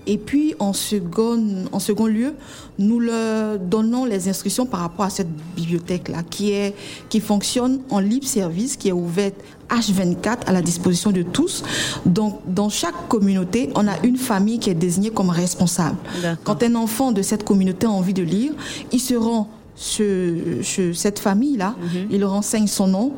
Et 0.06 0.18
puis, 0.18 0.56
en 0.60 0.74
second, 0.74 1.66
en 1.72 1.80
second 1.80 2.08
lieu, 2.08 2.34
nous 2.80 3.00
leur 3.00 3.60
donnons 3.60 4.06
les 4.06 4.28
instructions 4.28 4.66
par 4.66 4.82
rapport 4.82 5.06
à 5.06 5.10
cette 5.10 5.30
bibliothèque-là, 5.56 6.24
qui, 6.30 6.52
est, 6.52 6.76
qui 7.10 7.20
fonctionne 7.20 7.80
en 7.90 8.00
libre 8.00 8.28
service, 8.28 8.76
qui 8.78 8.90
est 8.90 8.94
ouverte 8.94 9.36
H24 9.70 10.46
à 10.46 10.52
la 10.52 10.62
disposition 10.62 11.12
de 11.12 11.22
tous. 11.22 11.64
Donc, 12.06 12.40
dans 12.48 12.70
chaque 12.70 13.08
communauté, 13.08 13.70
on 13.76 13.88
a 13.88 13.94
une 14.04 14.18
famille 14.18 14.60
qui 14.60 14.70
est 14.70 14.76
désignée 14.76 15.10
comme 15.10 15.30
responsable. 15.30 15.98
Quand 16.44 16.64
un 16.64 16.76
enfant 16.76 17.12
de 17.12 17.22
cette 17.22 17.44
communauté 17.44 17.86
a 17.86 17.92
envie 17.92 18.14
de 18.14 18.24
lire, 18.24 18.52
il 18.92 19.00
se 19.00 19.16
rend 19.16 19.50
chez, 19.76 20.62
cette 20.94 21.20
famille-là, 21.20 21.76
il 22.12 22.24
renseigne 22.26 22.68
son 22.68 22.88
nom, 22.88 23.14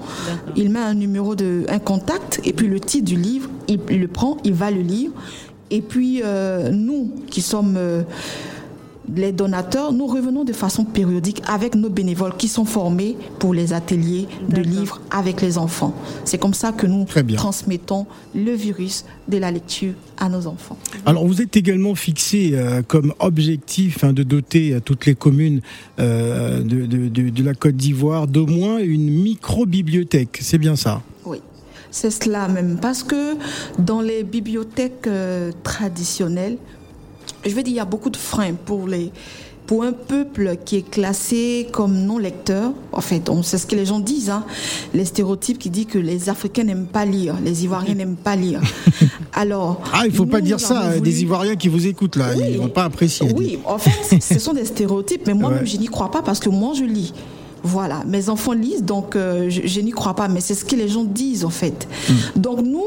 il 0.55 0.69
met 0.69 0.79
un 0.79 0.93
numéro 0.93 1.35
de 1.35 1.65
un 1.67 1.79
contact 1.79 2.39
et 2.43 2.53
puis 2.53 2.67
le 2.67 2.79
titre 2.79 3.05
du 3.05 3.17
livre, 3.17 3.49
il, 3.67 3.79
il 3.89 3.99
le 3.99 4.07
prend, 4.07 4.37
il 4.43 4.53
va 4.53 4.71
le 4.71 4.81
lire. 4.81 5.11
Et 5.71 5.81
puis 5.81 6.21
euh, 6.23 6.69
nous 6.71 7.11
qui 7.29 7.41
sommes 7.41 7.75
euh, 7.77 8.03
les 9.13 9.31
donateurs, 9.31 9.91
nous 9.93 10.07
revenons 10.07 10.43
de 10.43 10.53
façon 10.53 10.83
périodique 10.85 11.41
avec 11.47 11.75
nos 11.75 11.89
bénévoles 11.89 12.35
qui 12.37 12.47
sont 12.47 12.65
formés 12.65 13.15
pour 13.39 13.53
les 13.53 13.73
ateliers 13.73 14.27
de 14.49 14.61
livres 14.61 15.01
avec 15.11 15.41
les 15.41 15.57
enfants. 15.57 15.93
C'est 16.23 16.37
comme 16.37 16.53
ça 16.53 16.71
que 16.71 16.87
nous 16.87 17.05
transmettons 17.35 18.05
le 18.33 18.51
virus 18.53 19.05
de 19.27 19.37
la 19.37 19.51
lecture 19.51 19.93
à 20.17 20.29
nos 20.29 20.47
enfants. 20.47 20.77
Alors 21.05 21.25
vous 21.27 21.41
êtes 21.41 21.55
également 21.57 21.93
fixé 21.95 22.51
euh, 22.53 22.81
comme 22.87 23.13
objectif 23.19 24.03
hein, 24.03 24.13
de 24.13 24.23
doter 24.23 24.73
à 24.73 24.79
toutes 24.81 25.05
les 25.05 25.15
communes 25.15 25.61
euh, 25.99 26.61
de, 26.61 26.85
de- 26.85 27.07
de- 27.09 27.29
de 27.29 27.43
la 27.43 27.53
Côte 27.53 27.75
d'Ivoire 27.75 28.27
d'au 28.27 28.47
moins 28.47 28.77
une 28.79 29.09
micro-bibliothèque. 29.11 30.39
C'est 30.41 30.57
bien 30.57 30.75
ça? 30.75 31.01
Oui, 31.25 31.39
c'est 31.91 32.11
cela 32.11 32.47
même. 32.47 32.77
Parce 32.81 33.03
que 33.03 33.35
dans 33.79 34.01
les 34.01 34.23
bibliothèques 34.23 35.07
euh, 35.07 35.51
traditionnelles, 35.63 36.57
je 37.45 37.53
veux 37.55 37.63
dire, 37.63 37.73
il 37.73 37.77
y 37.77 37.79
a 37.79 37.85
beaucoup 37.85 38.09
de 38.09 38.17
freins 38.17 38.53
pour 38.53 38.87
les. 38.87 39.11
Pour 39.67 39.81
un 39.81 39.93
peuple 39.93 40.57
qui 40.63 40.75
est 40.75 40.87
classé 40.87 41.67
comme 41.71 41.95
non 42.05 42.19
lecteur, 42.19 42.71
en 42.91 43.01
fait, 43.01 43.29
on 43.31 43.41
sait 43.41 43.57
ce 43.57 43.65
que 43.65 43.75
les 43.75 43.87
gens 43.87 43.99
disent, 43.99 44.29
hein, 44.29 44.45
les 44.93 45.05
stéréotypes 45.05 45.57
qui 45.57 45.71
disent 45.71 45.87
que 45.87 45.97
les 45.97 46.29
Africains 46.29 46.65
n'aiment 46.65 46.85
pas 46.85 47.03
lire, 47.03 47.33
les 47.43 47.63
Ivoiriens 47.63 47.95
n'aiment 47.95 48.15
pas 48.15 48.35
lire. 48.35 48.61
Alors, 49.33 49.81
Ah, 49.91 50.03
il 50.05 50.11
faut 50.13 50.25
nous, 50.25 50.29
pas 50.29 50.39
dire 50.41 50.59
ça. 50.59 50.89
voulu- 50.89 51.01
Des 51.01 51.23
Ivoiriens 51.23 51.55
qui 51.55 51.67
vous 51.69 51.87
écoutent 51.87 52.15
là, 52.15 52.29
Oui. 52.37 52.43
ils 52.51 52.57
vont 52.59 52.67
pas 52.69 52.83
apprécier. 52.83 53.27
oui, 53.35 53.57
en 53.65 53.79
fait, 53.79 54.19
ce 54.21 54.37
sont 54.37 54.53
des 54.53 54.65
stéréotypes, 54.73 55.23
mais 55.25 55.33
moi-même, 55.33 55.61
Ouais. 55.61 55.65
je 55.65 55.77
n'y 55.77 55.87
crois 55.87 56.11
pas 56.11 56.21
parce 56.21 56.39
que 56.39 56.49
moi, 56.49 56.73
je 56.77 56.83
lis. 56.83 57.11
Voilà, 57.67 58.03
mes 58.05 58.29
enfants 58.29 58.51
lisent, 58.53 58.83
donc 58.83 59.15
euh, 59.15 59.49
je, 59.49 59.61
je 59.65 59.81
n'y 59.81 59.89
crois 59.89 60.13
pas, 60.13 60.27
mais 60.27 60.39
c'est 60.39 60.53
ce 60.53 60.63
que 60.63 60.75
les 60.75 60.87
gens 60.87 61.03
disent 61.03 61.43
en 61.43 61.49
fait. 61.49 61.87
Hmm. 62.07 62.39
Donc 62.39 62.61
nous, 62.61 62.85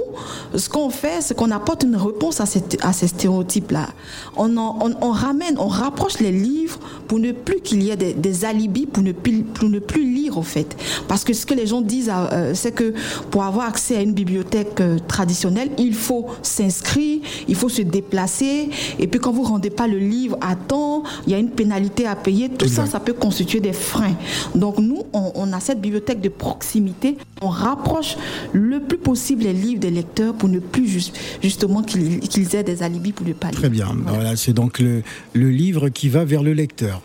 ce 0.54 0.68
qu'on 0.68 0.88
fait, 0.88 1.20
c'est 1.20 1.36
qu'on 1.36 1.50
apporte 1.50 1.82
une 1.82 1.96
réponse 1.96 2.40
à, 2.40 2.46
cette- 2.46 2.78
à 2.82 2.92
ces 2.92 3.08
stéréotypes-là. 3.08 3.88
On, 4.36 4.56
on 4.56 5.10
ramène, 5.10 5.56
on 5.58 5.66
rapproche 5.66 6.20
les 6.20 6.30
livres 6.30 6.78
pour 7.08 7.18
ne 7.18 7.32
plus 7.32 7.60
qu'il 7.60 7.82
y 7.82 7.90
ait 7.90 7.96
des, 7.96 8.12
des 8.12 8.44
alibis, 8.44 8.86
pour 8.86 9.02
ne, 9.02 9.12
plus, 9.12 9.42
pour 9.42 9.68
ne 9.68 9.78
plus 9.78 10.04
lire 10.08 10.38
en 10.38 10.42
fait. 10.42 10.76
Parce 11.08 11.24
que 11.24 11.32
ce 11.32 11.46
que 11.46 11.54
les 11.54 11.66
gens 11.66 11.80
disent, 11.80 12.12
euh, 12.14 12.52
c'est 12.54 12.72
que 12.72 12.94
pour 13.30 13.42
avoir 13.44 13.66
accès 13.66 13.96
à 13.96 14.02
une 14.02 14.12
bibliothèque 14.12 14.80
euh, 14.80 14.98
traditionnelle, 15.08 15.70
il 15.78 15.94
faut 15.94 16.26
s'inscrire, 16.42 17.20
il 17.48 17.54
faut 17.54 17.68
se 17.68 17.82
déplacer, 17.82 18.68
et 18.98 19.06
puis 19.06 19.18
quand 19.18 19.32
vous 19.32 19.42
rendez 19.42 19.70
pas 19.70 19.86
le 19.86 19.98
livre 19.98 20.38
à 20.40 20.54
temps, 20.54 21.02
il 21.26 21.32
y 21.32 21.34
a 21.34 21.38
une 21.38 21.50
pénalité 21.50 22.06
à 22.06 22.14
payer. 22.14 22.48
Tout 22.50 22.68
ça, 22.68 22.86
ça 22.86 23.00
peut 23.00 23.14
constituer 23.14 23.60
des 23.60 23.72
freins. 23.72 24.16
Donc 24.54 24.78
nous, 24.78 25.02
on, 25.12 25.32
on 25.34 25.52
a 25.52 25.60
cette 25.60 25.80
bibliothèque 25.80 26.20
de 26.20 26.28
proximité. 26.28 27.16
On 27.40 27.48
rapproche 27.48 28.16
le 28.52 28.80
plus 28.80 28.98
possible 28.98 29.44
les 29.44 29.52
livres 29.52 29.80
des 29.80 29.90
lecteurs 29.90 30.34
pour 30.34 30.48
ne 30.48 30.58
plus 30.58 30.86
juste, 30.86 31.16
justement 31.42 31.82
qu'ils 31.82 32.54
aient 32.54 32.64
des 32.64 32.82
alibis 32.82 33.12
pour 33.12 33.26
ne 33.26 33.32
pas 33.32 33.50
lire. 33.50 33.58
Très 33.60 33.70
bien. 33.70 33.88
Voilà, 34.06 34.36
c'est 34.36 34.52
donc 34.52 34.78
le, 34.78 35.02
le 35.32 35.50
livre 35.50 35.88
qui 35.88 36.08
va 36.08 36.24
vers 36.24 36.42
le 36.42 36.52
lecteur. 36.52 36.97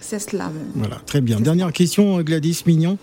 C'est 0.00 0.18
cela 0.18 0.44
même. 0.48 0.70
Voilà, 0.74 0.96
très 1.06 1.20
bien. 1.20 1.40
Dernière 1.40 1.72
question, 1.72 2.20
Gladys 2.22 2.62
Mignon. 2.66 2.98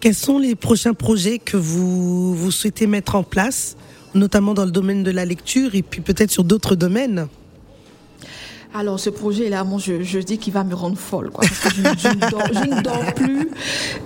Quels 0.00 0.14
sont 0.14 0.38
les 0.38 0.54
prochains 0.54 0.94
projets 0.94 1.38
que 1.38 1.56
vous, 1.56 2.34
vous 2.34 2.50
souhaitez 2.50 2.86
mettre 2.86 3.14
en 3.16 3.22
place, 3.22 3.76
notamment 4.14 4.54
dans 4.54 4.64
le 4.64 4.70
domaine 4.70 5.02
de 5.02 5.10
la 5.10 5.24
lecture 5.24 5.74
et 5.74 5.82
puis 5.82 6.00
peut-être 6.00 6.30
sur 6.30 6.44
d'autres 6.44 6.74
domaines? 6.74 7.26
Alors 8.72 9.00
ce 9.00 9.10
projet-là, 9.10 9.64
moi 9.64 9.80
je, 9.84 10.02
je 10.04 10.20
dis 10.20 10.38
qu'il 10.38 10.52
va 10.52 10.62
me 10.62 10.74
rendre 10.74 10.96
folle. 10.96 11.30
Quoi, 11.30 11.44
parce 11.44 11.58
que 11.60 11.70
je, 11.70 11.82
je 11.82 12.08
ne 12.14 12.30
dors, 12.30 12.46
je 12.52 12.70
ne 12.76 12.80
dors 12.82 13.14
plus. 13.14 13.48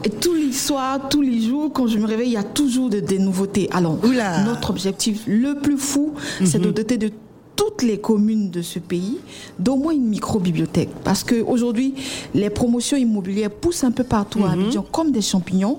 Et 0.04 0.08
tous 0.08 0.32
les 0.34 0.52
soirs, 0.54 1.08
tous 1.10 1.20
les 1.20 1.42
jours, 1.42 1.70
quand 1.70 1.86
je 1.86 1.98
me 1.98 2.06
réveille, 2.06 2.28
il 2.30 2.32
y 2.32 2.36
a 2.38 2.42
toujours 2.44 2.88
de- 2.88 3.00
des 3.00 3.18
nouveautés. 3.18 3.68
Alors 3.72 4.02
Oula. 4.02 4.42
notre 4.44 4.70
objectif 4.70 5.20
le 5.26 5.60
plus 5.60 5.76
fou, 5.76 6.14
c'est 6.44 6.58
de 6.60 6.70
doter 6.70 6.96
de 6.96 7.10
toutes 7.56 7.82
les 7.82 7.98
communes 7.98 8.50
de 8.50 8.62
ce 8.62 8.78
pays 8.78 9.18
d'au 9.58 9.76
moins 9.76 9.92
une 9.92 10.08
micro-bibliothèque. 10.08 10.90
Parce 11.04 11.22
qu'aujourd'hui, 11.22 11.94
les 12.34 12.50
promotions 12.50 12.96
immobilières 12.96 13.50
poussent 13.50 13.84
un 13.84 13.92
peu 13.92 14.04
partout 14.04 14.44
à 14.44 14.52
Abidjan 14.52 14.84
comme 14.90 15.12
des 15.12 15.22
champignons. 15.22 15.78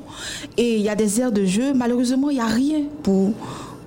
Et 0.58 0.76
il 0.78 0.82
y 0.82 0.90
a 0.90 0.96
des 0.96 1.20
aires 1.20 1.32
de 1.32 1.46
jeu. 1.46 1.74
Malheureusement, 1.74 2.30
il 2.30 2.36
n'y 2.36 2.42
a 2.42 2.48
rien 2.48 2.84
pour 3.04 3.32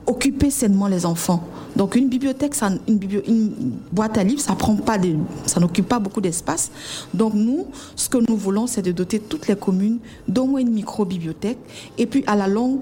occuper 0.06 0.50
sainement 0.50 0.88
les 0.88 1.04
enfants. 1.04 1.46
Donc 1.76 1.94
une 1.94 2.08
bibliothèque, 2.08 2.54
ça, 2.54 2.70
une, 2.88 2.98
biblio- 2.98 3.22
une 3.28 3.52
boîte 3.92 4.18
à 4.18 4.24
livres, 4.24 4.40
ça 4.40 4.54
prend 4.54 4.74
pas 4.74 4.98
de, 4.98 5.14
ça 5.46 5.60
n'occupe 5.60 5.86
pas 5.86 5.98
beaucoup 6.00 6.20
d'espace. 6.20 6.72
Donc 7.14 7.34
nous, 7.34 7.66
ce 7.94 8.08
que 8.08 8.18
nous 8.26 8.36
voulons, 8.36 8.66
c'est 8.66 8.82
de 8.82 8.90
doter 8.90 9.18
toutes 9.20 9.46
les 9.48 9.54
communes 9.54 9.98
d'au 10.26 10.46
moins 10.46 10.60
une 10.60 10.72
micro-bibliothèque. 10.72 11.58
Et 11.98 12.06
puis 12.06 12.24
à 12.26 12.34
la 12.36 12.48
longue, 12.48 12.80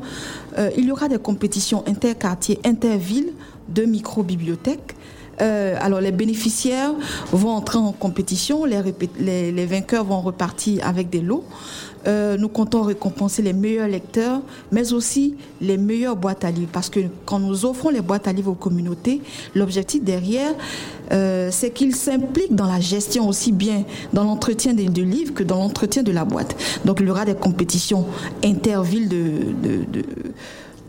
euh, 0.57 0.71
il 0.79 0.87
y 0.87 0.93
aura 0.93 1.09
des 1.09 1.19
compétitions 1.19 1.83
interquartiers, 1.87 2.59
intervilles 2.65 3.33
de 3.69 3.85
micro-bibliothèques. 3.85 4.95
Euh, 5.43 5.77
alors 5.81 6.01
les 6.01 6.13
bénéficiaires 6.13 6.93
vont 7.31 7.51
entrer 7.51 7.77
en 7.79 7.93
compétition, 7.93 8.65
les, 8.65 8.81
les- 9.21 9.53
les 9.53 9.67
vainqueurs 9.67 10.05
vont 10.05 10.21
repartir 10.23 10.87
avec 10.87 11.11
des 11.11 11.21
lots. 11.21 11.45
Euh, 12.07 12.39
nous 12.39 12.49
comptons 12.49 12.83
récompenser 12.83 13.43
les 13.43 13.53
meilleurs 13.53 13.89
lecteurs, 13.89 14.41
mais 14.71 14.93
aussi 14.93 15.35
les 15.61 15.77
meilleures 15.77 16.15
boîtes 16.17 16.45
à 16.45 16.51
livres. 16.53 16.71
Parce 16.73 16.89
que 16.89 17.01
quand 17.27 17.41
nous 17.41 17.67
offrons 17.67 17.91
les 17.91 18.01
boîtes 18.01 18.29
à 18.29 18.33
livres 18.33 18.53
aux 18.53 18.55
communautés, 18.55 19.21
l'objectif 19.57 20.03
derrière, 20.05 20.55
euh, 21.13 21.49
c'est 21.51 21.71
qu'ils 21.71 21.97
s'impliquent 21.97 22.55
dans 22.55 22.67
la 22.67 22.81
gestion 22.81 23.29
aussi 23.29 23.51
bien 23.53 23.85
dans 24.13 24.23
l'entretien 24.25 24.73
des, 24.73 24.87
du 24.87 25.05
livre 25.05 25.35
que 25.35 25.43
dans 25.43 25.57
l'entretien 25.59 26.03
de 26.05 26.13
la 26.13 26.25
boîte. 26.25 26.57
Donc 26.85 26.99
il 27.01 27.09
y 27.09 27.11
aura 27.11 27.25
des 27.25 27.35
compétitions 27.35 28.07
intervilles 28.45 29.09
de, 29.09 29.25
de, 29.63 29.85
de 29.93 30.05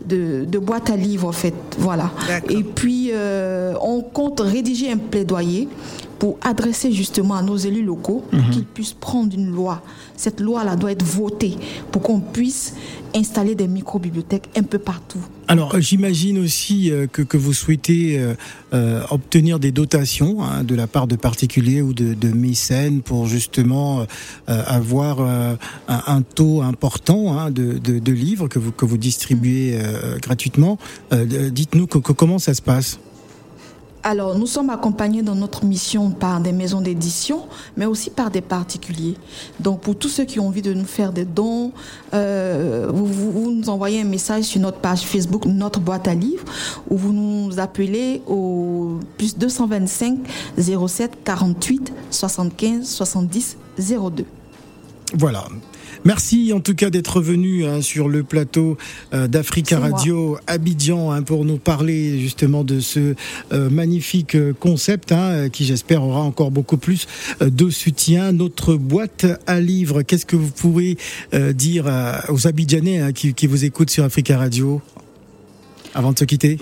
de, 0.08 0.46
de 0.46 0.60
boîtes 0.60 0.90
à 0.90 0.96
livres 0.96 1.28
en 1.28 1.32
fait. 1.32 1.54
Voilà. 1.78 2.12
Et 2.50 2.64
puis 2.64 3.12
euh, 3.14 3.74
on 3.82 4.02
compte 4.02 4.40
rédiger 4.40 4.92
un 4.92 4.98
plaidoyer 4.98 5.68
pour 6.20 6.38
adresser 6.42 6.92
justement 6.92 7.36
à 7.36 7.42
nos 7.42 7.58
élus 7.58 7.84
locaux 7.84 8.24
pour 8.32 8.50
qu'ils 8.50 8.66
puissent 8.66 8.94
prendre 8.94 9.34
une 9.36 9.52
loi. 9.52 9.82
Cette 10.16 10.40
loi-là 10.40 10.76
doit 10.76 10.92
être 10.92 11.06
votée 11.06 11.56
pour 11.92 12.02
qu'on 12.02 12.20
puisse 12.20 12.74
installer 13.16 13.56
des 13.56 13.68
micro-bibliothèques 13.68 14.50
un 14.58 14.64
peu 14.64 14.80
partout. 14.80 15.20
Alors, 15.48 15.76
euh, 15.76 15.80
j'imagine 15.80 16.40
aussi 16.40 16.92
euh, 16.92 17.08
que, 17.08 17.22
que 17.22 17.38
vous 17.38 17.54
souhaitez 17.54 18.20
euh, 18.74 19.02
obtenir 19.12 19.60
des 19.60 19.72
dotations 19.72 20.44
hein, 20.44 20.64
de 20.64 20.76
la 20.76 20.88
part 20.88 21.08
de 21.08 21.16
particuliers 21.16 21.82
ou 21.82 21.94
de, 21.94 22.14
de 22.14 22.30
mécènes 22.30 23.02
pour 23.02 23.28
justement 23.28 24.02
euh, 24.02 24.06
avoir 24.66 25.18
euh, 25.22 25.56
un, 25.88 26.02
un 26.08 26.22
taux 26.22 26.62
important 26.64 27.38
hein, 27.38 27.50
de, 27.52 27.74
de, 27.78 28.00
de 28.00 28.12
livres 28.12 28.48
que 28.48 28.60
vous, 28.60 28.72
que 28.72 28.86
vous 28.86 28.98
distribuez 28.98 29.80
gratuitement. 30.22 30.78
Dites-nous 31.12 31.88
que- 31.88 32.00
que- 32.00 32.12
comment 32.12 32.40
ça 32.40 32.54
se 32.54 32.62
passe? 32.62 33.00
Alors, 34.10 34.38
nous 34.40 34.48
sommes 34.48 34.70
accompagnés 34.70 35.22
dans 35.22 35.36
notre 35.36 35.66
mission 35.66 36.12
par 36.12 36.40
des 36.40 36.54
maisons 36.54 36.80
d'édition, 36.80 37.46
mais 37.76 37.86
aussi 37.86 38.10
par 38.10 38.32
des 38.32 38.40
particuliers. 38.40 39.16
Donc, 39.60 39.82
pour 39.82 39.98
tous 39.98 40.08
ceux 40.08 40.24
qui 40.24 40.40
ont 40.40 40.48
envie 40.48 40.62
de 40.62 40.74
nous 40.74 40.86
faire 40.86 41.12
des 41.12 41.26
dons, 41.26 41.74
euh, 42.14 42.90
vous, 42.90 43.52
nous 43.52 43.68
envoyez 43.68 44.00
un 44.00 44.06
message 44.06 44.46
sur 44.46 44.62
notre 44.62 44.78
page 44.78 45.02
Facebook, 45.02 45.46
notre 45.46 45.82
boîte 45.82 46.08
à 46.08 46.14
livres, 46.14 46.46
ou 46.90 46.96
vous 46.96 47.12
nous 47.12 47.60
appelez 47.60 48.22
au 48.28 48.98
plus 49.18 49.38
225 49.38 50.20
07 50.58 51.18
48 51.26 51.92
75 52.10 52.88
70 52.88 53.58
02. 53.78 54.24
Voilà. 55.16 55.44
Merci 56.06 56.52
en 56.54 56.60
tout 56.60 56.76
cas 56.76 56.90
d'être 56.90 57.22
venu 57.22 57.66
hein, 57.66 57.82
sur 57.82 58.08
le 58.08 58.24
plateau 58.24 58.78
euh, 59.14 59.28
d'Africa 59.28 59.80
moi. 59.80 59.90
Radio 59.90 60.38
Abidjan 60.48 61.12
hein, 61.12 61.22
pour 61.22 61.46
nous 61.46 61.58
parler 61.58 62.20
justement 62.20 62.64
de 62.64 62.80
ce 62.80 63.16
euh, 63.52 63.70
magnifique 63.70 64.36
euh, 64.36 64.54
concept 64.54 65.12
hein, 65.12 65.50
qui 65.50 65.66
j'espère 65.66 66.04
aura 66.04 66.22
encore 66.22 66.52
beaucoup 66.52 66.78
plus 66.78 67.08
de 67.42 67.70
soutien. 67.70 68.32
Notre 68.32 68.76
boîte 68.76 69.26
à 69.48 69.60
livres, 69.60 70.02
qu'est-ce 70.02 70.26
que 70.26 70.36
vous 70.36 70.52
pouvez 70.52 70.98
euh, 71.34 71.54
dire 71.54 71.86
aux 72.30 72.48
Abidjanais 72.48 73.14
qui, 73.14 73.34
qui 73.34 73.48
vous 73.48 73.66
écoutent 73.66 73.90
sur 73.90 74.04
Africa 74.04 74.38
Radio 74.38 74.82
avant 75.94 76.14
de 76.14 76.20
se 76.20 76.26
quitter? 76.26 76.58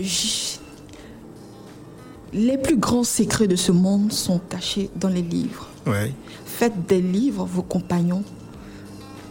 Les 2.33 2.57
plus 2.57 2.77
grands 2.77 3.03
secrets 3.03 3.47
de 3.47 3.55
ce 3.55 3.71
monde 3.71 4.11
sont 4.11 4.39
cachés 4.39 4.89
dans 4.95 5.09
les 5.09 5.21
livres. 5.21 5.69
Ouais. 5.87 6.11
Faites 6.45 6.87
des 6.87 7.01
livres 7.01 7.45
vos 7.45 7.61
compagnons 7.61 8.23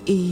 et 0.07 0.29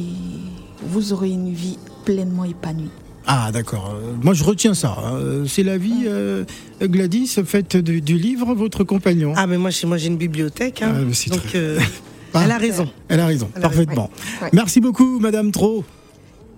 vous 0.86 1.12
aurez 1.12 1.30
une 1.30 1.52
vie 1.52 1.78
pleinement 2.04 2.44
épanouie. 2.44 2.90
Ah 3.26 3.50
d'accord. 3.52 3.94
Moi 4.22 4.34
je 4.34 4.42
retiens 4.42 4.74
ça. 4.74 4.96
hein. 5.04 5.44
C'est 5.46 5.62
la 5.62 5.78
vie, 5.78 6.04
euh, 6.06 6.44
Gladys. 6.82 7.36
Faites 7.44 7.76
du, 7.76 8.00
du 8.00 8.16
livre 8.18 8.54
votre 8.54 8.82
compagnon. 8.84 9.32
Ah, 9.36 9.46
mais 9.46 9.58
moi, 9.58 9.70
chez 9.70 9.86
moi, 9.86 9.96
j'ai 9.96 10.08
une 10.08 10.16
bibliothèque. 10.16 10.82
hein. 10.82 10.92
Ah, 10.96 11.00
donc, 11.30 11.42
très- 11.46 11.58
euh, 11.58 11.78
elle 12.34 12.50
a 12.50 12.58
raison. 12.58 12.88
Elle 13.08 13.20
a 13.20 13.26
raison, 13.26 13.48
Elle 13.54 13.60
a 13.64 13.68
parfaitement. 13.68 14.10
Ouais. 14.42 14.48
Merci 14.52 14.80
beaucoup, 14.80 15.20
Madame 15.20 15.52
Tro. 15.52 15.84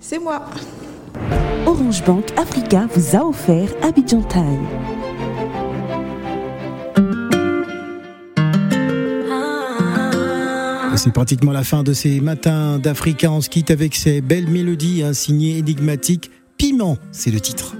C'est 0.01 0.19
moi. 0.19 0.47
Orange 1.67 2.03
Bank 2.05 2.25
Africa 2.39 2.89
vous 2.95 3.17
a 3.17 3.25
offert 3.27 3.69
Abidjan 3.83 4.23
Time. 4.23 4.67
C'est 11.05 11.13
pratiquement 11.13 11.53
la 11.53 11.65
fin 11.65 11.83
de 11.83 11.93
ces 11.93 12.19
matins 12.23 12.79
d'Africa. 12.79 13.31
On 13.31 13.43
se 13.43 13.51
quitte 13.51 13.71
avec 13.71 13.95
ces 13.95 14.23
belles 14.23 14.49
mélodies, 14.49 15.03
un 15.03 15.09
hein, 15.09 15.13
signé 15.13 15.59
énigmatique. 15.59 16.31
Piment, 16.57 16.97
c'est 17.13 17.31
le 17.31 17.41
titre. 17.41 17.77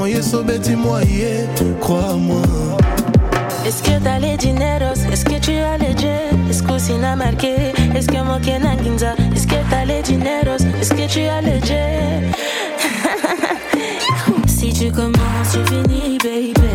moye 0.00 0.20
moye 0.76 1.46
crois-moi 1.80 2.42
Est-ce 3.66 3.82
que 3.82 4.02
t'as 4.02 4.18
les 4.18 4.36
dineros? 4.36 5.00
Est-ce 5.12 5.24
que 5.24 5.38
tu 5.40 5.52
as 5.52 5.78
les 5.78 5.96
jets? 5.96 6.30
Est-ce 6.48 6.62
qu'on 6.62 6.78
s'y 6.78 6.92
a 6.92 7.16
marqué? 7.16 7.54
Est-ce 7.94 8.06
que 8.06 8.14
moi 8.14 8.38
mon 8.38 8.40
Kenan 8.40 8.76
Ginza? 8.82 9.14
Est-ce 9.34 9.46
que 9.46 9.56
t'as 9.70 9.84
les 9.84 10.02
dineros? 10.02 10.62
Est-ce 10.80 10.90
que 10.90 11.06
tu 11.06 11.20
as 11.20 11.40
les 11.40 11.60
jets? 11.60 12.30
si 14.46 14.72
tu 14.72 14.90
commences, 14.90 15.52
tu 15.52 15.58
finis, 15.66 16.18
baby. 16.18 16.70